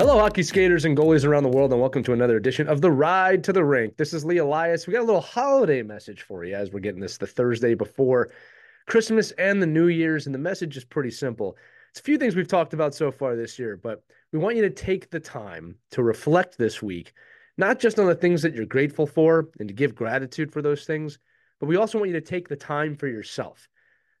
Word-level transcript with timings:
Hello, 0.00 0.16
hockey 0.16 0.44
skaters 0.44 0.84
and 0.84 0.96
goalies 0.96 1.24
around 1.24 1.42
the 1.42 1.48
world, 1.48 1.72
and 1.72 1.80
welcome 1.80 2.04
to 2.04 2.12
another 2.12 2.36
edition 2.36 2.68
of 2.68 2.80
the 2.80 2.90
Ride 2.92 3.42
to 3.42 3.52
the 3.52 3.64
Rink. 3.64 3.96
This 3.96 4.14
is 4.14 4.24
Lee 4.24 4.36
Elias. 4.36 4.86
We 4.86 4.92
got 4.92 5.02
a 5.02 5.02
little 5.02 5.20
holiday 5.20 5.82
message 5.82 6.22
for 6.22 6.44
you 6.44 6.54
as 6.54 6.70
we're 6.70 6.78
getting 6.78 7.00
this 7.00 7.18
the 7.18 7.26
Thursday 7.26 7.74
before 7.74 8.30
Christmas 8.86 9.32
and 9.32 9.60
the 9.60 9.66
New 9.66 9.88
Year's, 9.88 10.26
and 10.26 10.34
the 10.34 10.38
message 10.38 10.76
is 10.76 10.84
pretty 10.84 11.10
simple. 11.10 11.56
It's 11.90 11.98
a 11.98 12.04
few 12.04 12.16
things 12.16 12.36
we've 12.36 12.46
talked 12.46 12.74
about 12.74 12.94
so 12.94 13.10
far 13.10 13.34
this 13.34 13.58
year, 13.58 13.76
but 13.76 14.04
we 14.32 14.38
want 14.38 14.54
you 14.54 14.62
to 14.62 14.70
take 14.70 15.10
the 15.10 15.18
time 15.18 15.74
to 15.90 16.04
reflect 16.04 16.56
this 16.58 16.80
week, 16.80 17.12
not 17.56 17.80
just 17.80 17.98
on 17.98 18.06
the 18.06 18.14
things 18.14 18.40
that 18.42 18.54
you're 18.54 18.66
grateful 18.66 19.04
for 19.04 19.48
and 19.58 19.66
to 19.66 19.74
give 19.74 19.96
gratitude 19.96 20.52
for 20.52 20.62
those 20.62 20.84
things, 20.84 21.18
but 21.58 21.66
we 21.66 21.74
also 21.74 21.98
want 21.98 22.08
you 22.08 22.20
to 22.20 22.20
take 22.20 22.48
the 22.48 22.54
time 22.54 22.94
for 22.94 23.08
yourself. 23.08 23.68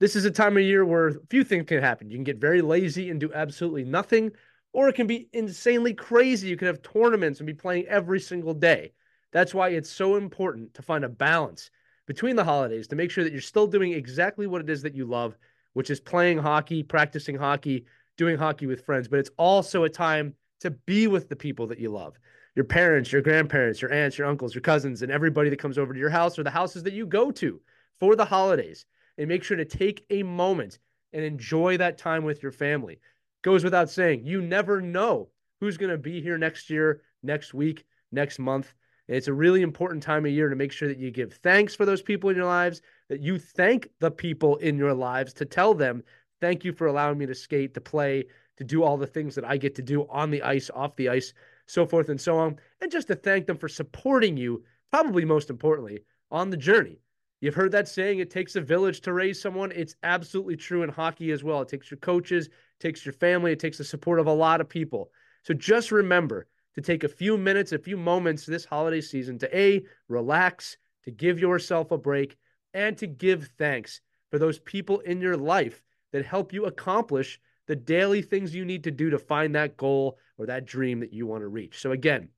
This 0.00 0.16
is 0.16 0.24
a 0.24 0.32
time 0.32 0.56
of 0.56 0.64
year 0.64 0.84
where 0.84 1.06
a 1.06 1.26
few 1.28 1.44
things 1.44 1.66
can 1.68 1.80
happen. 1.80 2.10
You 2.10 2.16
can 2.16 2.24
get 2.24 2.38
very 2.38 2.60
lazy 2.60 3.08
and 3.08 3.20
do 3.20 3.32
absolutely 3.32 3.84
nothing 3.84 4.32
or 4.72 4.88
it 4.88 4.94
can 4.94 5.06
be 5.06 5.28
insanely 5.32 5.94
crazy. 5.94 6.48
You 6.48 6.56
can 6.56 6.66
have 6.66 6.82
tournaments 6.82 7.40
and 7.40 7.46
be 7.46 7.54
playing 7.54 7.86
every 7.86 8.20
single 8.20 8.54
day. 8.54 8.92
That's 9.32 9.54
why 9.54 9.70
it's 9.70 9.90
so 9.90 10.16
important 10.16 10.74
to 10.74 10.82
find 10.82 11.04
a 11.04 11.08
balance 11.08 11.70
between 12.06 12.36
the 12.36 12.44
holidays 12.44 12.88
to 12.88 12.96
make 12.96 13.10
sure 13.10 13.22
that 13.24 13.32
you're 13.32 13.40
still 13.40 13.66
doing 13.66 13.92
exactly 13.92 14.46
what 14.46 14.60
it 14.60 14.70
is 14.70 14.82
that 14.82 14.94
you 14.94 15.04
love, 15.04 15.36
which 15.74 15.90
is 15.90 16.00
playing 16.00 16.38
hockey, 16.38 16.82
practicing 16.82 17.36
hockey, 17.36 17.84
doing 18.16 18.36
hockey 18.36 18.66
with 18.66 18.84
friends. 18.84 19.08
But 19.08 19.20
it's 19.20 19.30
also 19.36 19.84
a 19.84 19.88
time 19.88 20.34
to 20.60 20.70
be 20.70 21.06
with 21.06 21.28
the 21.28 21.36
people 21.36 21.66
that 21.68 21.78
you 21.78 21.90
love 21.90 22.18
your 22.56 22.64
parents, 22.64 23.12
your 23.12 23.22
grandparents, 23.22 23.80
your 23.80 23.92
aunts, 23.92 24.18
your 24.18 24.26
uncles, 24.26 24.56
your 24.56 24.60
cousins, 24.60 25.02
and 25.02 25.12
everybody 25.12 25.48
that 25.48 25.60
comes 25.60 25.78
over 25.78 25.92
to 25.92 25.98
your 26.00 26.10
house 26.10 26.36
or 26.36 26.42
the 26.42 26.50
houses 26.50 26.82
that 26.82 26.92
you 26.92 27.06
go 27.06 27.30
to 27.30 27.60
for 28.00 28.16
the 28.16 28.24
holidays. 28.24 28.86
And 29.16 29.28
make 29.28 29.44
sure 29.44 29.56
to 29.56 29.64
take 29.64 30.04
a 30.10 30.24
moment 30.24 30.78
and 31.12 31.24
enjoy 31.24 31.76
that 31.76 31.96
time 31.96 32.24
with 32.24 32.42
your 32.42 32.52
family 32.52 32.98
goes 33.42 33.64
without 33.64 33.90
saying. 33.90 34.24
You 34.24 34.42
never 34.42 34.80
know 34.80 35.28
who's 35.60 35.76
going 35.76 35.90
to 35.90 35.98
be 35.98 36.20
here 36.20 36.38
next 36.38 36.70
year, 36.70 37.02
next 37.22 37.54
week, 37.54 37.84
next 38.12 38.38
month. 38.38 38.74
It's 39.08 39.28
a 39.28 39.32
really 39.32 39.62
important 39.62 40.02
time 40.02 40.24
of 40.24 40.30
year 40.30 40.48
to 40.48 40.56
make 40.56 40.72
sure 40.72 40.88
that 40.88 40.98
you 40.98 41.10
give 41.10 41.32
thanks 41.34 41.74
for 41.74 41.84
those 41.84 42.02
people 42.02 42.30
in 42.30 42.36
your 42.36 42.46
lives, 42.46 42.80
that 43.08 43.20
you 43.20 43.38
thank 43.38 43.88
the 43.98 44.10
people 44.10 44.56
in 44.56 44.78
your 44.78 44.94
lives 44.94 45.32
to 45.34 45.44
tell 45.44 45.74
them, 45.74 46.04
thank 46.40 46.64
you 46.64 46.72
for 46.72 46.86
allowing 46.86 47.18
me 47.18 47.26
to 47.26 47.34
skate, 47.34 47.74
to 47.74 47.80
play, 47.80 48.24
to 48.56 48.64
do 48.64 48.84
all 48.84 48.96
the 48.96 49.06
things 49.06 49.34
that 49.34 49.44
I 49.44 49.56
get 49.56 49.74
to 49.76 49.82
do 49.82 50.06
on 50.08 50.30
the 50.30 50.42
ice, 50.42 50.70
off 50.72 50.94
the 50.94 51.08
ice, 51.08 51.32
so 51.66 51.86
forth 51.86 52.08
and 52.08 52.20
so 52.20 52.38
on. 52.38 52.58
And 52.80 52.92
just 52.92 53.08
to 53.08 53.16
thank 53.16 53.46
them 53.46 53.58
for 53.58 53.68
supporting 53.68 54.36
you, 54.36 54.62
probably 54.90 55.24
most 55.24 55.50
importantly, 55.50 56.04
on 56.30 56.50
the 56.50 56.56
journey. 56.56 57.00
You've 57.40 57.54
heard 57.54 57.72
that 57.72 57.88
saying, 57.88 58.18
it 58.18 58.30
takes 58.30 58.56
a 58.56 58.60
village 58.60 59.00
to 59.02 59.12
raise 59.12 59.40
someone. 59.40 59.72
It's 59.72 59.96
absolutely 60.02 60.56
true 60.56 60.82
in 60.82 60.90
hockey 60.90 61.32
as 61.32 61.42
well. 61.42 61.62
It 61.62 61.68
takes 61.68 61.90
your 61.90 61.98
coaches, 61.98 62.46
it 62.46 62.52
takes 62.80 63.04
your 63.04 63.14
family, 63.14 63.52
it 63.52 63.58
takes 63.58 63.78
the 63.78 63.84
support 63.84 64.20
of 64.20 64.26
a 64.26 64.32
lot 64.32 64.60
of 64.60 64.68
people. 64.68 65.10
So 65.42 65.54
just 65.54 65.90
remember 65.90 66.46
to 66.74 66.82
take 66.82 67.02
a 67.02 67.08
few 67.08 67.38
minutes, 67.38 67.72
a 67.72 67.78
few 67.78 67.96
moments 67.96 68.44
this 68.44 68.64
holiday 68.64 69.00
season 69.00 69.38
to 69.38 69.58
A, 69.58 69.82
relax, 70.08 70.76
to 71.04 71.10
give 71.10 71.40
yourself 71.40 71.90
a 71.90 71.98
break, 71.98 72.36
and 72.74 72.96
to 72.98 73.06
give 73.06 73.50
thanks 73.58 74.02
for 74.30 74.38
those 74.38 74.58
people 74.58 75.00
in 75.00 75.20
your 75.20 75.36
life 75.36 75.82
that 76.12 76.26
help 76.26 76.52
you 76.52 76.66
accomplish 76.66 77.40
the 77.66 77.76
daily 77.76 78.20
things 78.20 78.54
you 78.54 78.64
need 78.64 78.84
to 78.84 78.90
do 78.90 79.10
to 79.10 79.18
find 79.18 79.54
that 79.54 79.76
goal 79.76 80.18
or 80.38 80.46
that 80.46 80.66
dream 80.66 81.00
that 81.00 81.12
you 81.12 81.26
want 81.26 81.42
to 81.42 81.48
reach. 81.48 81.80
So, 81.80 81.92
again, 81.92 82.28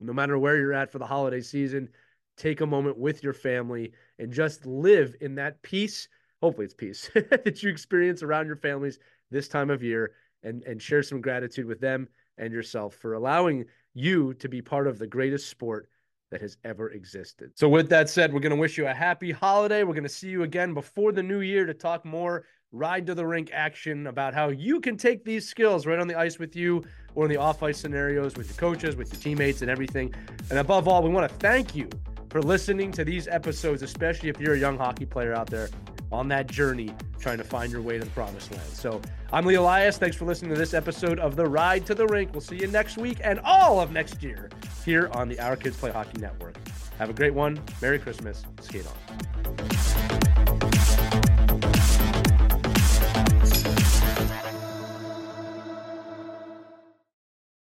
no 0.00 0.12
matter 0.12 0.38
where 0.38 0.56
you're 0.56 0.72
at 0.72 0.90
for 0.90 0.98
the 0.98 1.06
holiday 1.06 1.40
season, 1.40 1.88
take 2.36 2.60
a 2.60 2.66
moment 2.66 2.98
with 2.98 3.22
your 3.22 3.32
family 3.32 3.92
and 4.18 4.32
just 4.32 4.66
live 4.66 5.14
in 5.20 5.34
that 5.36 5.60
peace. 5.62 6.08
Hopefully, 6.42 6.64
it's 6.64 6.74
peace 6.74 7.10
that 7.14 7.62
you 7.62 7.70
experience 7.70 8.22
around 8.22 8.46
your 8.46 8.56
families 8.56 8.98
this 9.30 9.48
time 9.48 9.70
of 9.70 9.82
year 9.82 10.12
and, 10.42 10.62
and 10.64 10.80
share 10.80 11.02
some 11.02 11.20
gratitude 11.20 11.66
with 11.66 11.80
them 11.80 12.08
and 12.38 12.52
yourself 12.52 12.94
for 12.94 13.14
allowing 13.14 13.64
you 13.94 14.34
to 14.34 14.48
be 14.48 14.60
part 14.60 14.86
of 14.86 14.98
the 14.98 15.06
greatest 15.06 15.48
sport 15.48 15.88
that 16.30 16.40
has 16.40 16.56
ever 16.64 16.90
existed. 16.90 17.52
So, 17.54 17.68
with 17.68 17.88
that 17.90 18.10
said, 18.10 18.32
we're 18.32 18.40
going 18.40 18.50
to 18.50 18.56
wish 18.56 18.76
you 18.76 18.86
a 18.86 18.94
happy 18.94 19.30
holiday. 19.30 19.84
We're 19.84 19.94
going 19.94 20.02
to 20.02 20.08
see 20.08 20.28
you 20.28 20.42
again 20.42 20.74
before 20.74 21.12
the 21.12 21.22
new 21.22 21.40
year 21.40 21.64
to 21.66 21.74
talk 21.74 22.04
more 22.04 22.44
ride 22.72 23.06
to 23.06 23.14
the 23.14 23.24
rink 23.24 23.50
action 23.52 24.08
about 24.08 24.34
how 24.34 24.48
you 24.48 24.80
can 24.80 24.96
take 24.96 25.24
these 25.24 25.48
skills 25.48 25.86
right 25.86 25.98
on 25.98 26.08
the 26.08 26.18
ice 26.18 26.38
with 26.38 26.56
you 26.56 26.84
or 27.14 27.24
in 27.24 27.30
the 27.30 27.36
off 27.36 27.62
ice 27.62 27.78
scenarios 27.78 28.36
with 28.36 28.48
your 28.48 28.56
coaches, 28.56 28.96
with 28.96 29.10
your 29.12 29.22
teammates, 29.22 29.62
and 29.62 29.70
everything. 29.70 30.12
And 30.50 30.58
above 30.58 30.88
all, 30.88 31.02
we 31.02 31.08
want 31.08 31.30
to 31.30 31.38
thank 31.38 31.74
you 31.74 31.88
for 32.36 32.42
listening 32.42 32.92
to 32.92 33.02
these 33.02 33.26
episodes, 33.28 33.80
especially 33.80 34.28
if 34.28 34.38
you're 34.38 34.52
a 34.52 34.58
young 34.58 34.76
hockey 34.76 35.06
player 35.06 35.32
out 35.32 35.46
there 35.46 35.70
on 36.12 36.28
that 36.28 36.46
journey 36.46 36.94
trying 37.18 37.38
to 37.38 37.44
find 37.44 37.72
your 37.72 37.80
way 37.80 37.96
to 37.96 38.04
the 38.04 38.10
promised 38.10 38.50
land. 38.50 38.68
So 38.74 39.00
I'm 39.32 39.46
Lee 39.46 39.54
Elias. 39.54 39.96
Thanks 39.96 40.18
for 40.18 40.26
listening 40.26 40.50
to 40.50 40.58
this 40.58 40.74
episode 40.74 41.18
of 41.18 41.34
The 41.34 41.46
Ride 41.46 41.86
to 41.86 41.94
the 41.94 42.06
Rink. 42.06 42.32
We'll 42.34 42.42
see 42.42 42.56
you 42.56 42.66
next 42.66 42.98
week 42.98 43.20
and 43.24 43.40
all 43.40 43.80
of 43.80 43.90
next 43.90 44.22
year 44.22 44.50
here 44.84 45.08
on 45.14 45.30
the 45.30 45.40
Our 45.40 45.56
Kids 45.56 45.78
Play 45.78 45.92
Hockey 45.92 46.20
Network. 46.20 46.58
Have 46.98 47.08
a 47.08 47.14
great 47.14 47.32
one. 47.32 47.58
Merry 47.80 47.98
Christmas. 47.98 48.44
Skate 48.60 48.86
on. 48.86 49.05